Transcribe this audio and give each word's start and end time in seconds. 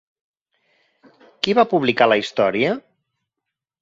Qui 1.47 1.55
va 1.59 1.67
publicar 1.75 2.09
la 2.13 2.19
història? 2.25 2.77